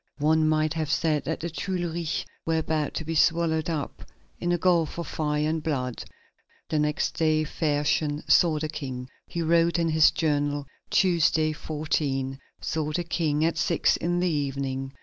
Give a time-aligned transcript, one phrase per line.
[0.17, 4.03] One might have said that the Tuileries were about to be swallowed up
[4.39, 6.03] in a gulf of fire and blood.
[6.69, 9.09] The next day Fersen saw the King.
[9.27, 12.39] He wrote in his journal: "Tuesday, 14.
[12.59, 14.91] Saw the King at six in the evening.